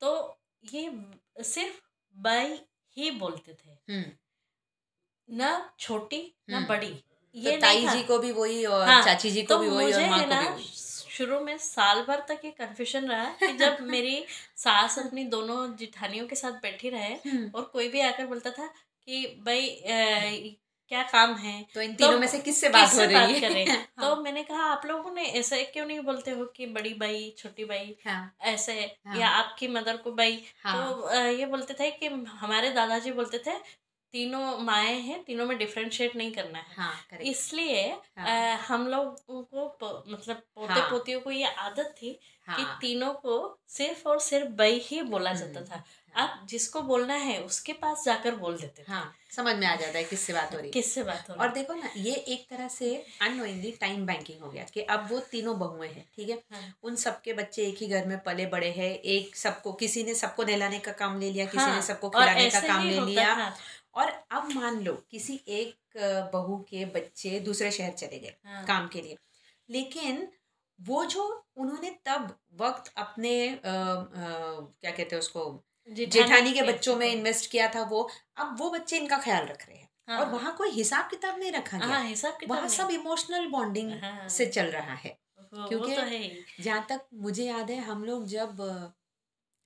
तो 0.02 0.36
ये 0.64 0.90
सिर्फ़ 1.44 1.80
बाई 2.16 2.58
ही 2.96 3.10
बोलते 3.10 3.52
थे। 3.54 3.70
हम्म। 3.92 4.04
ना 5.28 5.50
छोटी 5.78 6.22
ना 6.50 6.56
हम्म। 6.56 6.68
बड़ी 6.68 6.88
तो 6.88 7.40
ये 7.40 7.56
ताई 7.56 7.86
जी 7.88 8.02
को 8.02 8.18
भी 8.18 8.32
वही 8.32 8.64
और 8.64 8.86
हाँ, 8.88 9.02
चाची 9.02 9.30
जी 9.30 9.42
को 9.42 9.54
तो 9.54 9.58
भी 9.58 9.68
वही 9.68 9.92
और 9.92 10.08
माँ 10.10 10.22
को 10.24 10.56
भी 10.56 10.62
शुरू 11.14 11.38
में 11.40 11.56
साल 11.58 12.02
भर 12.02 12.20
तक 12.28 12.40
ये 12.44 12.50
कन्फ्यूज़न 12.50 13.08
रहा 13.08 13.24
कि 13.40 13.52
जब 13.56 13.76
मेरी 13.90 14.24
सास 14.56 14.98
अपनी 14.98 15.24
दोनों 15.24 15.76
जिठानियों 15.76 16.26
के 16.26 16.36
साथ 16.36 16.52
बैठी 16.62 16.90
रहे 16.90 17.12
हम्म, 17.26 17.50
और 17.54 17.62
कोई 17.72 17.88
भी 17.88 18.00
आकर 18.00 18.26
बोलता 18.26 18.50
था 18.50 18.72
कि 19.08 19.26
भाई 19.46 19.68
आ, 19.68 20.56
क्या 20.90 21.02
काम 21.02 21.34
है? 21.34 21.62
तो 21.74 21.80
इन 21.82 21.94
तीनों 21.94 22.10
तो 22.12 22.18
में 22.18 22.26
से 22.26 22.38
किससे 22.40 22.68
बात 22.68 22.90
किस 22.90 22.98
हो 22.98 23.04
रही 23.04 23.14
बात 23.14 23.40
करें? 23.40 23.64
है। 23.68 23.76
तो 24.00 24.06
हाँ, 24.06 24.16
मैंने 24.16 24.42
कहा 24.42 24.62
आप 24.64 24.86
लोगों 24.86 25.12
ने 25.12 25.22
ऐसे 25.32 25.62
क्यों 25.64 25.86
नहीं 25.86 26.00
बोलते 26.00 26.30
हो 26.30 26.44
कि 26.46 26.66
बड़ी 26.66 26.92
भाई 26.94 27.34
छोटी 27.38 27.64
भाई 27.64 27.96
हाँ। 28.06 28.34
ऐसे 28.44 28.72
हाँ। 29.06 29.16
या 29.16 29.28
आपकी 29.28 29.68
मदर 29.68 29.96
को 29.96 30.12
बाई 30.12 30.36
तो 30.36 30.68
हाँ। 30.68 30.92
तो 30.92 31.14
ये 31.30 31.46
बोलते 31.46 31.74
थे 31.74 31.90
कि 31.90 32.06
हमारे 32.38 32.70
दादाजी 32.70 33.12
बोलते 33.12 33.38
थे 33.38 33.56
तीनों 34.14 34.58
माए 34.58 34.92
हैं 35.00 35.22
तीनों 35.24 35.46
में 35.46 35.56
डिफ्रेंशिएट 35.58 36.14
नहीं 36.16 36.32
करना 36.32 36.58
है 36.58 36.74
हाँ 36.76 37.18
इसलिए 37.22 37.80
हाँ। 38.18 38.56
हम 38.58 38.86
लोग 38.88 39.16
को 39.30 40.04
मतलब 40.08 40.42
पोते 40.54 40.72
हाँ। 40.72 40.90
पोतियों 40.90 41.20
को 41.20 41.30
ये 41.30 41.46
आदत 41.46 41.94
थी 42.02 42.18
हाँ. 42.46 42.56
कि 42.56 42.62
हाँ 42.62 42.78
तीनों 42.80 43.12
को 43.14 43.58
सिर्फ़ 43.68 44.08
और 44.08 44.20
सिर्फ़ 44.20 44.48
बई 44.52 44.78
ही 44.84 45.02
बोला 45.02 45.32
जाता 45.32 45.58
हम्म, 45.60 45.70
था 45.70 45.84
आप 46.14 46.46
जिसको 46.48 46.80
बोलना 46.82 47.14
है 47.14 47.38
उसके 47.42 47.72
पास 47.72 48.04
जाकर 48.04 48.34
बोल 48.34 48.56
देते 48.58 48.82
थे 48.82 48.92
हाँ 48.92 49.14
समझ 49.30 49.54
में 49.56 49.66
आ 49.66 49.74
जाता 49.76 49.98
है 49.98 50.04
किससे 50.04 50.32
बात 50.32 50.52
हो 50.52 50.58
रही 50.58 50.66
है 50.66 50.72
किससे 50.72 51.02
बात 51.02 51.30
हो 51.30 51.34
रही 51.34 51.42
और 51.42 51.52
देखो 51.52 51.74
ना 51.74 51.90
ये 51.96 52.12
एक 52.14 52.46
तरह 52.50 52.68
से 52.68 52.94
अनोइंगली 53.22 53.70
टाइम 53.70 54.04
बैंकिंग 54.06 54.40
हो 54.40 54.50
गया 54.50 54.64
कि 54.74 54.80
अब 54.80 55.08
वो 55.10 55.18
तीनों 55.30 55.58
बहुएँ 55.58 55.88
हैं 55.88 56.04
ठीक 56.16 56.28
है 56.28 56.36
हाँ। 56.52 56.62
उन 56.82 56.96
सबके 56.96 57.32
बच्चे 57.32 57.66
एक 57.66 57.78
ही 57.78 57.86
घर 57.86 58.06
में 58.06 58.18
पले 58.18 58.46
बड़े 58.46 58.70
हैं 58.70 58.92
एक 59.14 59.36
सबको 59.36 59.72
किसी 59.72 60.04
ने 60.04 60.14
सबको 60.14 60.44
नहलाने 60.44 60.78
का 60.78 60.92
काम 60.92 61.18
ले 61.20 61.30
लिया 61.30 61.46
किसी 61.46 61.64
हाँ, 61.64 61.74
ने 61.74 61.82
सबको 61.82 62.10
खिलाने 62.10 62.50
का 62.50 62.60
काम 62.60 62.84
ले 62.84 63.00
लिया। 63.00 63.34
और 63.96 64.08
अब 64.30 64.48
मान 64.52 64.80
लो 64.80 64.92
किसी 65.10 65.40
एक 65.48 65.98
बहू 66.34 66.56
के 66.68 66.84
बच्चे 66.84 67.40
दूसरे 67.40 67.70
शहर 67.70 67.92
चले 67.92 68.18
गए 68.18 68.34
हाँ। 68.46 68.64
काम 68.64 68.88
के 68.88 69.00
लिए। 69.02 69.16
लेकिन 69.68 70.28
वो 70.80 71.04
जो 71.04 71.46
उन्होंने 71.56 71.90
तब 72.06 72.36
वक्त 72.60 72.92
अपने 72.96 73.34
अ, 73.48 73.54
अ, 73.54 73.60
क्या 74.80 74.90
कहते 74.90 75.16
हैं 75.16 75.18
उसको 75.18 75.64
जेठानी 75.90 76.52
के 76.52 76.62
बच्चों 76.62 76.96
में 76.96 77.06
इन्वेस्ट 77.08 77.50
किया 77.50 77.68
था 77.74 77.82
वो 77.82 78.08
अब 78.36 78.56
वो 78.60 78.70
बच्चे 78.70 78.96
इनका 78.98 79.18
ख्याल 79.18 79.46
रख 79.46 79.68
रहे 79.68 79.76
हैं। 79.78 79.88
हाँ। 80.08 80.18
और 80.20 80.28
वहाँ 80.30 80.54
कोई 80.56 80.70
हिसाब 80.70 81.08
किताब 81.10 81.38
नहीं 81.38 81.52
रखा 81.52 81.78
गया। 81.78 81.86
हाँ 81.88 82.04
हिसाब 82.04 82.36
किताब 82.40 82.56
वहाँ 82.56 82.68
सब 82.68 82.90
इमोशनल 82.90 83.46
बॉन्डिंग 83.46 83.92
हाँ। 84.02 84.28
से 84.28 84.46
चल 84.46 84.66
रहा 84.66 84.94
है। 84.94 85.18
वो 85.38 85.68
क्योंकि 85.68 85.96
तो 85.96 86.62
जहाँ 86.62 86.86
तक 86.88 87.06
मुझे 87.14 87.44
याद 87.44 87.70
है 87.70 87.76
हम 87.80 88.04
लोग 88.04 88.26
जब 88.26 88.60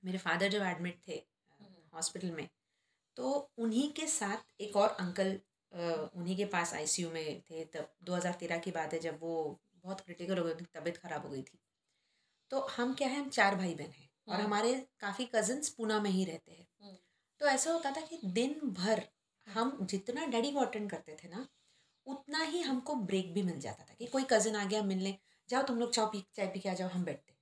मेरे 0.05 0.19
फादर 0.19 0.49
जब 0.49 0.63
एडमिट 0.63 1.01
थे 1.09 1.23
हॉस्पिटल 1.95 2.31
में 2.31 2.49
तो 3.19 3.31
उन्हीं 3.59 3.91
के 3.93 4.07
साथ 4.09 4.61
एक 4.61 4.77
और 4.77 4.89
अंकल 5.01 5.31
उन्हीं 5.73 6.37
के 6.37 6.45
पास 6.49 6.75
आईसीयू 6.75 7.11
में 7.11 7.41
थे 7.43 7.65
तब 7.73 7.89
2013 8.07 8.61
की 8.61 8.71
बात 8.71 8.93
है 8.93 8.99
जब 9.01 9.19
वो 9.21 9.35
बहुत 9.75 10.01
क्रिटिकल 10.01 10.39
हो 10.39 10.45
गए 10.45 10.53
उनकी 10.53 10.67
तबीयत 10.75 10.97
खराब 10.97 11.27
हो 11.27 11.31
गई 11.31 11.43
थी 11.43 11.59
तो 12.51 12.61
हम 12.71 12.95
क्या 12.95 13.09
है 13.09 13.19
हम 13.19 13.29
चार 13.31 13.57
भाई 13.57 13.75
बहन 13.75 13.91
हैं 13.91 14.09
और 14.29 14.35
हम्म। 14.35 14.45
हमारे 14.45 14.75
काफ़ी 15.01 15.25
कजन्स 15.35 15.69
पूना 15.71 16.01
में 16.01 16.11
ही 16.11 16.25
रहते 16.25 16.53
हैं 16.53 16.67
हम्म। 16.83 16.97
तो 17.41 17.47
ऐसा 17.47 17.71
होता 17.71 17.91
था 17.91 18.01
कि 18.03 18.21
दिन 18.33 18.55
भर 18.75 19.03
हम 19.47 19.77
जितना 19.87 20.27
डैडी 20.29 20.53
को 20.53 20.61
अटेंड 20.61 20.91
करते 20.91 21.17
थे 21.23 21.29
ना 21.29 21.47
उतना 22.07 22.43
ही 22.45 22.61
हमको 22.63 22.95
ब्रेक 23.07 23.33
भी 23.35 23.43
मिल 23.43 23.59
जाता 23.61 23.85
था 23.85 23.95
कि 23.95 24.07
कोई 24.07 24.25
कज़न 24.31 24.57
आ 24.57 24.65
गया 24.67 24.83
मिलने 24.85 25.19
जाओ 25.49 25.63
तुम 25.65 25.79
लोग 25.79 25.93
चाय 25.93 26.07
पी 26.07 26.25
चाय 26.35 26.47
पी 26.47 26.61
के 26.61 26.69
आ 26.69 26.75
जाओ 26.75 26.89
हम 26.89 27.05
बैठते 27.05 27.33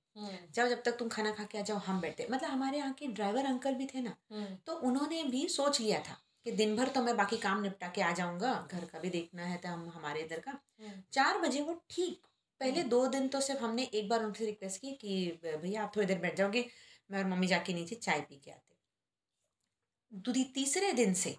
जाओ 0.53 0.67
जब 0.67 0.81
तक 0.83 0.97
तुम 0.99 1.09
खाना 1.09 1.31
खा 1.31 1.43
के 1.43 1.57
आ 1.57 1.61
जाओ 1.61 1.77
हम 1.87 1.99
बैठते। 2.01 2.27
मतलब 2.31 2.49
हमारे 2.49 2.77
यहाँ 2.77 2.93
के 2.93 3.07
ड्राइवर 3.09 3.45
अंकल 3.45 3.73
भी 3.75 3.85
थे 3.93 4.01
ना 4.01 4.15
हम्म, 4.31 4.55
तो 4.65 4.73
उन्होंने 4.87 5.23
भी 5.25 5.47
सोच 5.49 5.79
लिया 5.81 5.99
था 5.99 6.17
कि 6.45 6.51
दिन 6.53 6.75
भर 6.75 6.87
तो 6.87 7.01
मैं 7.03 7.15
बाकी 7.17 7.37
काम 7.37 7.61
निपटा 7.61 7.87
के 7.95 8.01
आ 8.01 8.11
जाऊँगा 8.13 8.53
घर 8.71 8.85
का 8.85 8.99
भी 8.99 9.09
देखना 9.09 9.43
है 9.43 9.57
तो 9.57 9.69
हम 9.69 9.89
हमारे 9.95 10.21
इधर 10.21 10.39
का। 10.39 10.51
हम्म, 10.51 11.01
चार 11.13 11.37
बजे 11.41 11.61
वो 11.61 11.73
ठीक 11.89 12.21
पहले 12.61 12.79
हम्म। 12.79 12.89
दो 12.89 13.05
दिन 13.07 13.27
तो 13.27 13.41
सिर्फ़ 13.41 13.63
हमने 13.63 13.83
एक 13.93 14.09
बार 14.09 14.23
उनसे 14.25 14.45
रिक्वेस्ट 14.45 14.81
की 14.81 14.91
कि 15.01 15.39
भैया 15.45 15.83
आप 15.83 15.95
थोड़ी 15.95 16.07
देर 16.07 16.19
बैठ 16.19 16.35
जाओगे 16.37 16.65
मैं 17.09 17.19
और 17.19 17.29
मम्मी 17.29 17.47
जाके 17.47 17.73
नीचे 17.73 17.95
चाय 17.97 18.21
पी 18.21 18.41
के 18.45 18.51
आते। 18.51 20.43
तीसरे 20.53 20.91
दिन 20.93 21.13
से 21.13 21.35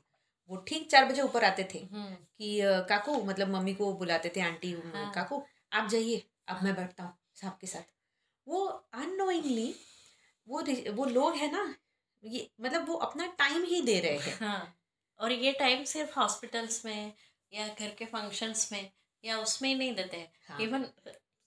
वो 0.50 0.56
ठीक 0.68 0.90
चार 0.90 1.04
बजे 1.04 1.22
ऊपर 1.22 1.44
आते 1.44 1.68
थे 1.74 1.78
हम्म, 1.92 2.14
कि 2.14 2.58
काकू 2.88 3.22
मतलब 3.24 3.48
मम्मी 3.48 3.74
को 3.74 3.92
बुलाते 3.94 4.32
थे 4.36 4.40
आंटी 4.40 4.72
हाँ। 4.94 5.10
काकू 5.14 5.42
आप 5.72 5.88
जाइए 5.90 6.22
अब 6.48 6.62
मैं 6.64 6.74
बैठता 6.76 7.04
हूँ 7.04 7.16
साहब 7.34 7.56
के 7.60 7.66
साथ। 7.66 7.92
वो 8.48 8.64
अनोइंगली 8.94 9.74
वो 10.48 10.62
वो 10.92 11.04
लोग 11.04 11.34
है 11.34 11.50
ना 11.52 11.74
ये 12.24 12.50
मतलब 12.60 12.88
वो 12.88 12.94
अपना 12.94 13.26
टाइम 13.38 13.64
ही 13.64 13.80
दे 13.80 13.98
रहे 14.00 14.18
हैं 14.18 14.36
हाँ 14.38 14.78
और 15.20 15.32
ये 15.32 15.52
टाइम 15.52 15.84
सिर्फ़ 15.84 16.18
हॉस्पिटल्स 16.18 16.84
में 16.84 17.12
या 17.52 17.68
घर 17.68 17.94
के 17.94 18.04
फ़ंक्शंस 18.04 18.68
में 18.72 18.90
या 19.24 19.38
उसमें 19.38 19.68
ही 19.68 19.74
नहीं 19.74 19.94
देते 19.94 20.16
हैं 20.16 20.32
हाँ। 20.48 20.60
इवन 20.60 20.86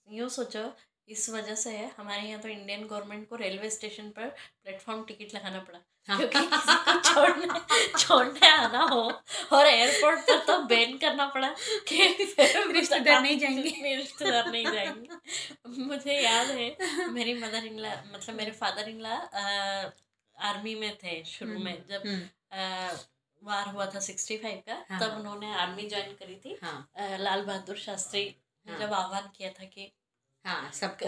यूँ 0.08 0.30
सोचो 0.30 0.64
इस 1.12 1.30
वजह 1.30 1.56
से 1.56 1.72
है 1.72 1.92
हमारे 1.98 2.28
यहाँ 2.28 2.42
तो 2.42 2.50
इंडियन 2.50 2.86
गवर्नमेंट 2.88 3.28
को 3.30 3.36
रेलवे 3.36 3.70
स्टेशन 3.70 4.10
पर 4.10 4.28
प्लेटफॉर्म 4.64 5.04
टिकट 5.04 5.36
लगाना 5.36 5.60
पड़ा 5.60 5.80
हाँ। 6.08 6.18
क्योंकि 6.18 6.40
छोड़ने 7.10 8.00
छोड़ने 8.00 8.50
आना 8.50 8.84
हो 8.92 9.02
और 9.58 9.68
एयरपोर्ट 9.68 10.20
पर 10.28 10.40
तो 10.46 10.58
बैन 10.64 10.98
करना 10.98 11.26
पड़ा 11.26 11.50
कि 11.88 12.08
रिश्तेदार 12.72 13.22
नहीं 13.22 13.38
जाएँगे। 13.40 13.74
मेरे 13.82 13.96
रिश्तेदार 13.96 14.52
नहीं 14.52 14.66
जाएँगे 14.66 15.84
मुझे 15.84 16.20
याद 16.22 16.52
है 16.52 17.08
मेरी 17.12 17.34
मदर 17.34 17.66
इन 17.66 17.80
लॉ 17.80 17.96
मतलब 18.14 18.36
मेरे 18.36 18.52
फादर 18.52 18.90
इन 18.90 19.02
लॉ 19.02 19.16
आर्मी 20.38 20.76
में 20.76 20.94
थे 20.98 21.24
शुरू 21.26 21.60
में 21.60 21.74
जब 21.90 22.04
हम्म, 22.08 22.98
वार 23.42 23.68
हुआ 23.68 23.86
था 23.86 24.00
सिक्सटी 24.00 24.38
फाइव 24.38 24.62
का 24.68 24.84
हाँ। 24.90 25.00
तब 25.02 25.18
उन्होंने 25.20 25.54
आर्मी 25.56 25.88
ज्वाइन 25.90 26.14
करी 26.14 26.36
थी 26.36 26.58
हाँ 26.64 27.18
लाल 27.20 27.42
बहादुर 27.42 27.78
शास्त्री 27.78 28.24
हाँ। 28.66 28.80
जब 28.80 28.94
आह्वान 28.94 29.30
किया 29.38 29.50
था 29.50 29.66
कि 29.66 29.92
हाँ 30.46 30.72
सबको 30.72 31.06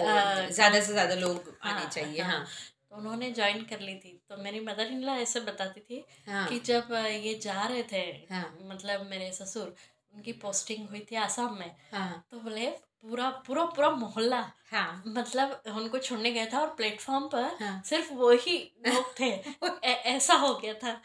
ज़्यादा 0.53 0.79
से 0.79 0.91
ज़्यादा 0.93 1.15
लोग 1.15 1.57
आने 1.63 1.79
हाँ, 1.81 1.89
चाहिए 1.89 2.21
हाँ। 2.21 2.31
हाँ। 2.31 2.45
तो 2.89 2.95
उन्होंने 2.97 3.31
ज्वाइन 3.31 3.63
कर 3.63 3.79
ली 3.79 3.95
थी। 3.95 4.19
तो 4.29 4.37
मेरी 4.37 4.59
मदर 4.59 4.87
इन 4.87 5.01
लॉ 5.01 5.15
ऐसे 5.15 5.39
बताती 5.39 5.79
थी 5.79 6.05
हाँ। 6.27 6.47
कि 6.49 6.59
जब 6.59 6.91
ये 7.23 7.33
जा 7.35 7.65
रहे 7.65 7.83
थे 7.83 8.01
हाँ। 8.33 8.57
मतलब 8.61 9.07
मेरे 9.09 9.31
ससुर 9.31 9.75
उनकी 10.13 10.31
पोस्टिंग 10.31 10.89
हुई 10.89 10.99
थी 11.11 11.15
आसाम 11.15 11.57
में 11.59 11.75
हाँ। 11.91 12.23
तो 12.31 12.39
बोले 12.39 12.67
पूरा 13.01 13.29
पूरा 13.29 13.65
पूरा 13.65 13.89
मोहल्ला 13.89 14.51
हाँ। 14.71 15.03
मतलब 15.07 15.63
उनको 15.67 15.97
छोड़ने 15.97 16.31
गया 16.31 16.45
था 16.45 16.59
और 16.59 16.67
प्लेटफॉर्म 16.67 17.27
पर 17.27 17.43
हाँ। 17.43 17.81
सिर्फ़ 17.85 18.13
वही 18.13 18.57
लोग 18.87 19.19
थे। 19.19 19.29
ऐ- 19.83 20.01
ऐसा 20.05 20.33
हो 20.33 20.53
गया 20.55 20.73
था। 20.73 21.01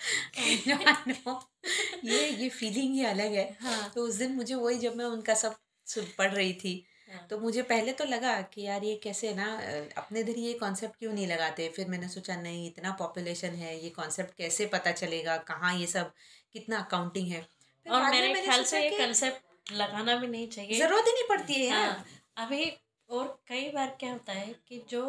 ये 2.05 2.29
ये 2.29 2.49
फीलिंग 2.49 2.95
ही 2.95 3.05
अलग 3.05 3.33
है। 3.33 3.57
हाँ। 3.61 3.93
तो 3.95 4.03
उस 4.03 4.15
दिन 4.15 4.33
मुझे 4.33 4.55
वही 4.55 4.79
जब 4.79 4.97
मैं 4.97 5.05
उनका 5.05 5.35
सब 5.35 5.57
सुन 5.87 6.05
पढ़ 6.19 6.33
रही 6.33 6.53
थी 6.55 6.85
हाँ। 7.09 7.27
तो 7.31 7.39
मुझे 7.39 7.63
पहले 7.63 7.93
तो 7.93 8.05
लगा 8.05 8.41
कि 8.43 8.63
यार 8.63 8.85
ये 8.85 8.95
कैसे 9.03 9.33
ना 9.35 9.47
अ, 9.57 9.89
अपने 9.97 10.21
इधर 10.21 10.39
ये 10.39 10.53
कॉन्सेप्ट 10.55 10.97
क्यों 10.99 11.13
नहीं 11.13 11.27
लगाते? 11.27 11.69
फिर 11.69 11.89
मैंने 11.89 12.09
सोचा 12.09 12.37
नहीं 12.37 12.67
इतना 12.67 12.91
पॉपुलेशन 12.99 13.55
है 13.55 13.79
ये 13.85 13.91
कॉन्सेप्ट 13.91 14.35
कैसे 14.37 14.67
पता 14.67 14.93
चलेगा? 14.93 15.37
कहाँ 15.37 15.75
ये 15.77 15.87
सब 15.87 16.13
कितना 16.53 16.79
अकाउंटिंग 16.79 17.29
है? 17.29 17.41
फिर 17.87 17.93
और 17.93 18.01
बाद 18.03 18.13
में 18.13 18.21
मेरे 18.21 18.33
मैंने 18.33 18.47
ख्याल 18.47 18.63
सोचा 18.65 18.71
से 18.71 18.83
ये 18.85 18.91
कि 18.91 18.99
कंसेप्ट 18.99 19.73
लगाना 19.73 20.17
भी 20.17 20.27
नहीं 20.27 20.49
चाहिए। 20.49 20.79
ज़रूरत 20.79 21.05
ही 21.07 21.13
नहीं 21.13 21.29
पड़ती 21.29 21.55
है 21.55 21.67
यार। 21.67 21.89
हाँ 21.89 22.05
अभी 22.37 22.71
और 23.11 23.27
कई 23.49 23.71
बार 23.71 23.97
क्या 24.01 24.13
होता 24.13 24.33
है 24.33 24.55
कि 24.69 24.85
जो 24.91 25.03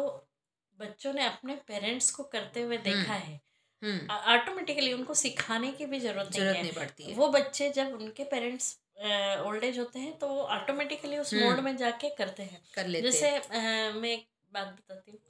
बच्चों 0.80 1.12
ने 1.12 1.24
अपने 1.24 1.54
पेरेंट्स 1.68 2.10
को 2.10 2.22
करते 2.22 2.62
हुए 2.62 2.76
देखा 2.78 3.12
है 3.12 3.40
हम्म। 3.82 4.12
ऑटोमेटिकली 4.34 4.92
उनको 4.92 5.14
सिखाने 5.14 5.70
की 5.72 5.86
भी 5.86 6.00
ज़रूरत 6.00 6.28
नहीं 6.30 6.40
ज़रूरत 6.40 6.56
है। 6.56 6.62
नहीं 6.62 6.72
पड़ती 6.72 7.04
है। 7.04 7.14
वो 7.14 7.28
बच्चे 7.28 7.68
जब 7.70 7.92
उनके 7.94 8.24
पेरेंट्स 8.24 8.76
ओल्ड 8.96 9.64
एज 9.64 9.78
होते 9.78 9.98
हैं 9.98 10.18
तो 10.18 10.28
वो 10.28 10.40
ऑटोमेटिकली 10.54 11.18
उस 11.18 11.32
हम्म। 11.34 11.44
मोड 11.44 11.60
में 11.60 11.76
जाके 11.76 12.08
करते 12.10 12.42
हैं। 12.42 12.62
कर 12.74 12.86
लेते 12.86 13.10
जैसे 13.10 13.30
अ, 13.36 13.92
मैं 13.94 14.10
एक 14.10 14.26
बात 14.52 14.66
बताती 14.66 15.10
हूँ। 15.10 15.20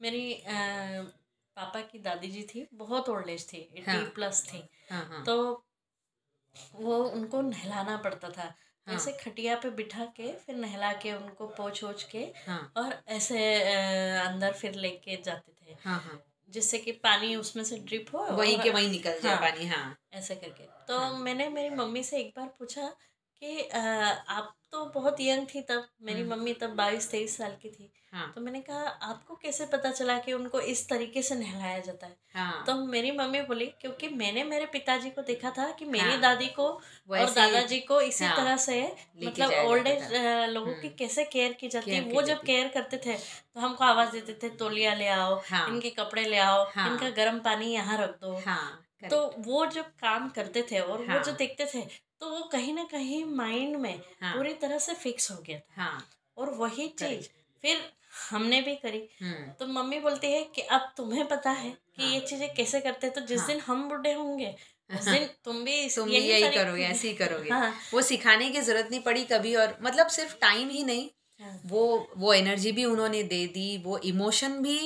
मेरी 0.00 0.32
अ, 0.34 0.52
पापा 1.56 1.80
की 1.80 1.98
दादी 1.98 2.28
जी 2.28 2.42
थी 2.42 2.66
बहुत 2.74 3.08
ओल्ड 3.08 3.28
एज 3.28 3.46
थी 3.52 3.58
एट्टी 3.58 3.90
हाँ। 3.90 4.04
प्लस 4.14 4.42
थी। 4.44 4.62
हाँ 4.90 5.04
हाँ। 5.08 5.24
तो 5.24 5.36
वो 6.74 6.96
उनको 7.04 7.40
नहलाना 7.40 7.96
पड़ता 7.96 8.28
था। 8.28 8.42
हाँ। 8.86 8.94
ऐसे 8.94 9.12
खटिया 9.12 9.54
पे 9.56 9.70
बिठा 9.70 10.04
के 10.16 10.32
फिर 10.36 10.56
नहला 10.56 10.92
के 10.92 11.12
उनको 11.12 11.46
पोछ 11.48 11.82
ओछ 11.84 12.02
के 12.04 12.18
हाँ। 12.46 12.72
और 12.76 13.02
ऐसे 13.08 13.38
अ, 13.64 14.26
अंदर 14.26 14.52
फिर 14.52 14.74
लेके 14.74 15.16
जाते 15.22 15.52
थे। 15.52 15.76
हाँ 15.84 16.00
हाँ। 16.00 16.20
जिससे 16.48 16.78
कि 16.78 16.92
पानी 16.92 17.34
उसमें 17.36 17.62
से 17.64 17.78
ड्रिप 17.78 18.14
हो 18.14 18.18
वहीं 18.18 18.58
के 18.58 18.70
वहीं 18.70 18.90
निकल 18.90 19.20
जाए 19.22 19.34
हाँ। 19.34 19.40
पानी 19.40 19.66
हाँ 19.66 19.96
ऐसे 20.12 20.34
करके 20.34 20.64
तो 20.88 20.98
हाँ। 20.98 21.18
मैंने 21.18 21.48
मेरी 21.48 21.70
मम्मी 21.70 22.02
से 22.02 22.18
एक 22.18 22.32
बार 22.36 22.46
पूछा 22.58 22.92
कि 23.42 23.58
अ, 23.60 23.78
आप 23.78 24.54
तो 24.72 24.84
बहुत 24.94 25.20
यंग 25.20 25.46
थी 25.54 25.60
तब 25.60 25.86
मेरी 26.02 26.20
हम्म। 26.20 26.32
मम्मी 26.32 26.52
तब 26.54 26.70
बाईस 26.76 27.10
तेईस 27.10 27.36
साल 27.36 27.56
की 27.62 27.68
थी 27.68 27.92
हाँ 28.12 28.30
तो 28.34 28.40
मैंने 28.40 28.60
कहा 28.60 28.88
आपको 29.04 29.34
कैसे 29.34 29.64
पता 29.66 29.90
चला 29.90 30.16
कि 30.18 30.32
उनको 30.32 30.60
इस 30.72 30.88
तरीके 30.88 31.22
से 31.22 31.34
नहलाया 31.34 31.78
जाता 31.78 32.06
है 32.06 32.16
हाँ 32.34 32.62
तो 32.66 32.74
मेरी 32.86 33.10
मम्मी 33.10 33.40
बोली 33.42 33.66
क्योंकि 33.80 34.08
मैंने 34.14 34.44
मेरे 34.44 34.66
पिताजी 34.66 35.10
को 35.10 35.22
देखा 35.22 35.50
था 35.50 35.70
कि 35.70 35.84
मेरी 35.86 36.10
हाँ। 36.10 36.20
दादी 36.20 36.46
को 36.56 36.66
और 36.68 36.80
वैसे 37.10 37.34
दादाजी 37.34 37.78
को 37.80 38.00
इसी 38.00 38.24
हाँ, 38.24 38.36
तरह 38.36 38.56
से 38.56 38.80
लेके 38.80 39.26
मतलब 39.26 39.50
जाया 39.50 39.62
ओल्ड 39.64 39.88
जाता 39.88 40.44
एज 40.44 40.50
लोगों 40.50 40.72
की 40.72 40.86
हम्म। 40.86 40.96
कैसे 40.98 41.24
केयर 41.26 41.52
की 41.52 41.68
जाती 41.68 41.90
है 41.90 41.96
केयर 41.96 42.08
की 42.08 42.16
वो 42.16 42.22
जब 42.22 42.26
जाती। 42.28 42.46
केयर 42.46 42.68
करते 42.68 43.00
थे 43.06 43.16
तो 43.16 43.60
हमको 43.60 43.84
आवाज़ 43.84 44.10
देते 44.12 44.38
थे 44.42 44.48
तोलिया 44.56 44.94
ले 44.94 45.08
आओ 45.10 45.36
हाँ 45.50 45.68
इनके 45.68 45.90
कपड़े 45.92 46.24
ले 46.24 46.38
आओ 46.40 46.64
हाँ। 46.74 46.90
इनका 46.90 47.10
गर्म 47.16 47.38
पानी 47.40 47.72
यहाँ 47.72 47.98
रख 47.98 48.18
दो 48.20 48.34
हाँ 48.46 48.82
तो 49.10 49.18
वो 49.40 49.64
जब 49.68 49.84
काम 50.00 50.28
करते 50.30 50.66
थे 50.70 50.78
और 50.80 50.98
वो 50.98 51.06
हाँ। 51.08 51.22
जो 51.22 51.32
देखते 51.34 51.66
थे 51.74 51.86
तो 52.20 52.30
वो 52.30 52.42
कहीं 52.52 52.74
ना 52.74 52.84
कहीं 52.84 53.24
माइंड 53.24 53.76
में 53.76 54.00
हाँ। 54.22 54.34
पूरी 54.34 54.52
तरह 54.54 54.78
से 54.78 54.94
फिक्स 54.94 55.30
हो 55.30 55.36
गया 55.46 55.58
था। 55.58 55.82
हाँ। 55.82 56.08
और 56.36 56.50
वही 56.54 56.88
चीज़ 56.88 57.28
फिर 57.62 57.80
हमने 58.30 58.60
भी 58.62 58.74
करी। 58.76 59.08
हम्म। 59.22 59.50
तो 59.52 59.66
मम्मी 59.66 59.98
बोलती 60.00 60.32
है 60.32 60.42
कि 60.44 60.62
अब 60.62 60.92
तुम्हें 60.96 61.26
पता 61.28 61.50
है 61.50 61.70
कि 61.70 62.02
हाँ। 62.02 62.10
ये 62.12 62.20
चीज़ें 62.20 62.54
कैसे 62.54 62.80
करते 62.80 63.06
हैं 63.06 63.14
तो 63.14 63.20
जिस 63.20 63.38
हाँ। 63.40 63.46
दिन 63.48 63.60
हम 63.60 63.88
बूढ़े 63.88 64.12
होंगे 64.12 64.54
उस 64.90 65.08
दिन 65.08 65.28
तुम 65.44 65.64
भी 65.64 65.88
तुम 65.88 66.08
भी 66.08 66.16
यही 66.16 66.50
करोगे। 66.50 66.82
ऐसे 66.82 67.08
ही 67.08 67.14
करोगे। 67.14 67.50
हाँ। 67.50 67.74
वो 67.94 68.02
सिखाने 68.02 68.50
की 68.50 68.60
ज़रूरत 68.60 68.88
नहीं 68.90 69.00
पड़ी 69.00 69.24
कभी 69.24 69.54
और 69.54 69.76
मतलब 69.82 70.06
सिर्फ़ 70.08 70.36
टाइम 70.40 70.68
ही 70.68 70.82
नहीं 70.84 71.08
हाँ। 71.40 71.60
वो 71.66 72.08
वो 72.16 72.32
एनर्जी 72.32 72.72
भी 72.72 72.84
उन्होंने 72.84 73.22
दे 73.22 73.46
दी 73.46 73.76
वो 73.84 73.98
इमोशन 73.98 74.58
भी 74.62 74.78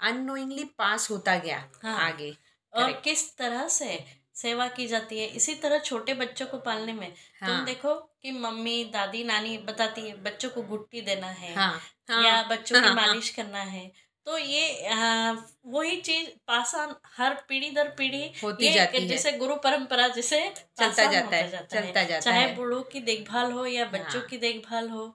अनोइंगली 0.00 0.64
पास 0.78 1.10
होता 1.10 1.36
गया 1.36 1.68
हाँ। 1.82 1.98
आगे। 2.00 2.36
और 2.72 2.92
किस 2.92 3.36
तरह 3.36 3.68
से 3.68 4.04
सेवा 4.36 4.66
की 4.68 4.86
जाती 4.86 5.18
है। 5.18 5.26
इसी 5.26 5.54
तरह 5.54 5.78
छोटे 5.78 6.14
बच्चों 6.14 6.46
को 6.46 6.58
पालने 6.58 6.92
में 6.92 7.06
हाँ. 7.06 7.48
तुम 7.48 7.54
हाँ। 7.54 7.64
देखो 7.64 7.94
कि 8.22 8.30
मम्मी 8.30 8.84
दादी 8.84 9.24
नानी 9.24 9.56
बताती 9.58 10.00
है 10.00 10.14
बच्चों 10.22 10.50
को 10.50 10.62
गुट्टी 10.62 11.00
देना 11.00 11.26
है 11.26 11.54
हाँ 11.54 11.72
हाँ। 12.10 12.22
या 12.24 12.42
बच्चों 12.42 12.80
की 12.80 12.86
हाँ, 12.86 12.94
मालिश 12.96 13.28
करना 13.30 13.58
है। 13.58 13.90
तो 14.26 14.36
ये 14.38 14.86
आ, 14.88 15.32
वही 15.66 15.96
चीज़ 16.00 16.28
पास 16.46 16.74
ऑन 16.74 16.94
हर 17.16 17.34
पीढ़ी 17.48 17.70
दर 17.70 17.88
पीढ़ी 17.88 18.22
होती 18.42 18.64
ये 18.66 18.72
जाती 18.72 18.98
है। 18.98 19.08
जैसे 19.08 19.32
गुरु 19.32 19.56
परंपरा 19.56 20.08
जिसे 20.08 20.38
चलता 20.78 21.04
जाता 21.12 21.36
है 21.36 21.50
जाता 21.50 21.80
है। 21.80 21.92
जाता 21.94 22.20
चाहे 22.20 22.46
है। 22.46 22.54
बूढ़ों 22.56 22.82
की 22.82 23.00
देखभाल 23.00 23.52
हो 23.52 23.66
या 23.66 23.84
बच्चों 23.84 24.20
हाँ। 24.20 24.28
की 24.28 24.36
देखभाल 24.38 24.88
हो 24.88 25.14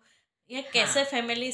या 0.49 0.61
कैसे 0.73 0.99
हाँ। 0.99 1.09
फैमिली 1.11 1.51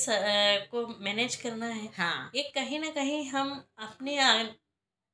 को 0.71 0.87
मैनेज 0.99 1.35
करना 1.35 1.65
है 1.67 1.87
हाँ। 1.97 2.31
ये 2.35 2.43
कहीं 2.55 2.79
ना 2.79 2.89
कहीं 2.89 3.25
हम 3.29 3.63
अपने 3.79 4.17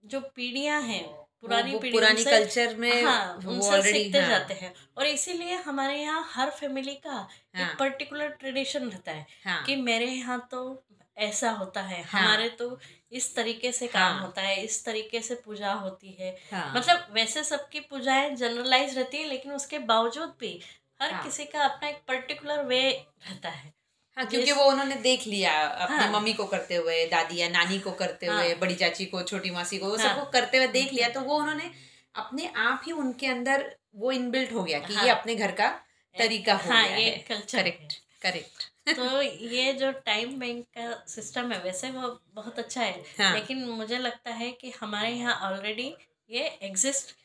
जो 0.03 0.20
पीढ़ियाँ 0.36 0.82
हैं 0.82 1.03
पुरानी 1.43 1.72
वो 1.72 1.79
पीढ़ी 1.79 1.93
पुरानी 1.93 2.24
कल्चर 2.24 2.75
में 2.75 3.03
हाँ 3.03 3.39
वो 3.43 3.51
उनसे 3.51 3.69
ऑलरेडी 3.69 4.00
सीखते 4.00 4.19
हाँ, 4.19 4.29
जाते 4.29 4.53
हैं। 4.53 4.74
और 4.98 5.05
इसीलिए 5.05 5.55
हमारे 5.55 5.98
यहाँ 6.01 6.25
हर 6.34 6.50
फैमिली 6.50 6.96
का 6.96 7.12
हाँ, 7.12 7.27
एक 7.62 7.77
पर्टिकुलर 7.79 8.29
ट्रेडिशन 8.29 8.89
रहता 8.89 9.12
है 9.12 9.25
हाँ। 9.46 9.63
कि 9.65 9.75
मेरे 9.75 10.05
यहाँ 10.05 10.48
तो 10.51 10.84
ऐसा 11.17 11.51
होता 11.51 11.81
है 11.81 12.01
हाँ। 12.03 12.22
हमारे 12.22 12.50
तो 12.50 12.77
इस 13.12 13.36
तरीके 13.36 13.72
से 13.72 13.88
काम 13.88 14.13
हाँ। 14.13 14.22
होता 14.22 14.41
है 14.41 14.63
इस 14.63 14.84
तरीके 14.86 15.22
से 15.22 15.36
पूजा 15.36 15.74
होती 15.74 16.15
है। 16.19 16.36
हाँ। 16.51 16.74
मतलब 16.75 17.08
वैसे 17.13 17.43
सबकी 17.43 17.79
पूजाएँ 17.79 18.36
जनरलाइज 18.36 18.98
रहती 18.98 19.17
है 19.17 19.27
लेकिन 19.29 19.51
उसके 19.51 19.79
बावजूद 19.79 20.36
भी 20.39 20.60
हर 21.01 21.12
हाँ। 21.13 21.24
किसी 21.24 21.46
का 21.46 21.63
अपना 21.63 21.89
एक 21.89 22.01
पर्टिकुलर 22.08 22.63
वे 22.63 22.81
रहता 23.29 23.50
है। 23.50 23.74
हाँ 24.19 24.25
क्योंकि 24.27 24.51
वो 24.51 24.63
उन्होंने 24.63 24.95
देख 24.95 25.25
लिया 25.27 25.51
अपनी 25.57 25.97
हाँ। 25.97 26.11
मम्मी 26.11 26.33
को 26.33 26.45
करते 26.45 26.75
हुए 26.75 27.05
दादी 27.05 27.38
या 27.38 27.47
नानी 27.49 27.77
को 27.79 27.91
करते 27.91 28.25
हाँ। 28.25 28.38
हुए 28.38 28.55
बड़ी 28.55 28.75
चाची 28.75 29.05
को 29.05 29.21
छोटी 29.21 29.49
मासी 29.49 29.77
को 29.77 29.89
वो 29.89 29.97
हाँ। 29.97 30.07
सबको 30.07 30.25
करते 30.31 30.57
हुए 30.57 30.67
देख 30.67 30.93
लिया 30.93 31.09
तो 31.09 31.21
वो 31.21 31.38
उन्होंने 31.38 31.69
अपने 32.15 32.49
आप 32.57 32.81
ही 32.85 32.91
उनके 32.91 33.27
अंदर 33.27 33.63
वो 33.95 34.11
इनबिल्ट 34.11 34.51
हो 34.53 34.63
गया 34.63 34.79
कि 34.79 34.93
हाँ, 34.93 35.05
ये। 35.05 35.11
अपने 35.11 35.35
घर 35.35 35.51
का 35.51 35.69
तरीका 36.15 36.53
हो 36.55 36.71
हाँ 36.71 36.83
गया 36.88 36.97
ये 36.97 37.15
कल्चर 37.29 37.57
करेक्ट 37.57 37.93
करेक्ट 38.21 38.95
तो 38.95 39.21
ये 39.21 39.73
जो 39.73 39.91
टाइम 40.05 40.38
बैंक 40.39 40.65
का 40.77 40.91
सिस्टम 41.07 41.51
है 41.51 41.61
वैसे 41.63 41.91
वो 41.91 42.19
बहुत 42.33 42.59
अच्छा 42.59 42.81
है 42.81 43.03
हाँ। 43.19 43.33
लेकिन 43.33 43.63
मुझे 43.71 43.97
लगता 43.97 44.31
है 44.33 44.51
कि 44.51 44.73
हमारे 44.81 45.09
यहाँ 45.09 45.35
ऑलरेडी 45.51 45.93
ये 46.29 46.45
एग्जिस्ट 46.63 47.15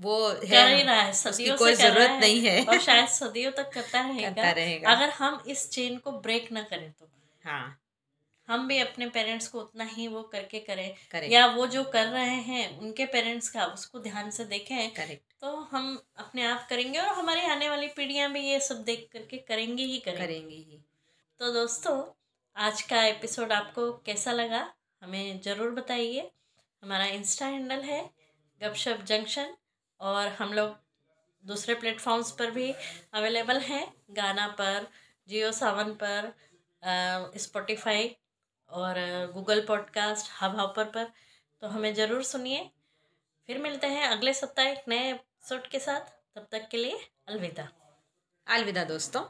वो 0.00 0.16
कर 0.32 0.68
ही 0.68 0.82
रहा 0.82 1.00
है 1.00 1.12
सदियों 1.12 1.56
कोई 1.56 1.74
ज़रूरत 1.74 2.18
नहीं 2.20 2.40
है। 2.40 2.64
और 2.64 2.78
शायद 2.80 3.08
सदियों 3.08 3.52
तक 3.52 3.70
करता 3.72 4.02
करता 4.02 4.02
रहेगा। 4.02 4.50
रहेगा 4.50 4.90
अगर 4.90 5.10
हम 5.10 5.42
इस 5.48 5.68
चेन 5.70 5.96
को 5.98 6.12
ब्रेक 6.20 6.52
ना 6.52 6.62
करें 6.62 6.90
तो। 6.92 7.08
हाँ। 7.44 7.80
हम 8.48 8.66
भी 8.68 8.78
अपने 8.78 9.06
पेरेंट्स 9.06 9.46
को 9.48 9.60
उतना 9.60 9.84
ही 9.84 10.06
वो 10.08 10.22
करके 10.22 10.58
करें। 10.60 10.94
करेक्ट 11.12 11.32
या 11.32 11.46
वो 11.46 11.66
जो 11.66 11.84
कर 11.84 12.06
रहे 12.06 12.34
हैं 12.42 12.78
उनके 12.78 13.06
पेरेंट्स 13.06 13.48
का 13.48 13.64
उसको 13.66 13.98
ध्यान 13.98 14.30
से 14.30 14.44
देखें। 14.44 14.90
करेक्ट। 14.90 15.32
तो 15.40 15.54
हम 15.70 16.02
अपने 16.16 16.44
आप 16.44 16.66
करेंगे 16.70 16.98
और 16.98 17.08
हमारी 17.14 17.40
आने 17.46 17.68
वाली 17.68 17.88
पीढ़ियाँ 17.88 18.30
भी 18.32 18.40
ये 18.40 18.60
सब 18.60 18.82
देख 18.84 19.08
करके 19.12 19.36
करेंगे 19.38 19.84
ही 19.84 19.98
करेंगे। 19.98 20.26
करेंगे 20.26 20.56
ही। 20.56 20.80
तो 21.40 21.52
दोस्तों 21.52 21.96
आज 22.56 22.82
का 22.82 23.02
एपिसोड 23.04 23.52
आपको 23.52 23.90
कैसा 24.06 24.32
लगा 24.32 24.66
हमें 25.02 25.40
ज़रूर 25.40 25.70
बताइए। 25.70 26.30
हमारा 26.82 27.06
इंस्टा 27.06 27.46
हैंडल 27.46 27.80
है 27.82 28.00
गपशप 28.60 29.04
जंक्शन 29.06 29.54
और 30.00 30.28
हम 30.28 30.52
लोग 30.52 30.76
दूसरे 31.44 31.74
प्लेटफॉर्म्स 31.74 32.30
पर 32.30 32.50
भी 32.50 32.72
अवेलेबल 33.14 33.58
हैं। 33.60 33.86
गाना 34.10 34.46
पर, 34.48 34.86
जियो 35.28 35.52
सावन 35.52 35.92
पर 36.02 36.32
स्पॉटिफाई 37.38 38.16
और 38.70 38.94
गूगल 39.34 39.64
पॉडकास्ट 39.66 40.30
हब 40.40 40.58
हॉपर 40.60 40.84
पर। 40.84 41.10
तो 41.62 41.68
हमें 41.68 41.92
ज़रूर 41.94 42.22
सुनिए। 42.22 42.70
फिर 43.48 43.58
मिलते 43.58 43.86
हैं 43.86 44.08
अगले 44.08 44.34
सप्ताह 44.34 44.66
एक 44.66 44.84
नए 44.88 45.10
एपिसोड 45.10 45.66
के 45.66 45.78
साथ। 45.78 46.12
तब 46.34 46.46
तक 46.52 46.68
के 46.68 46.76
लिए 46.76 46.98
अलविदा। 47.28 47.68
अलविदा 48.46 48.84
दोस्तों। 48.84 49.24